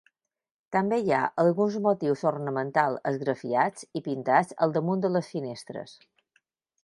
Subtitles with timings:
[0.75, 5.97] També hi ha alguns motius ornamentals esgrafiats i pintats al damunt de les finestres.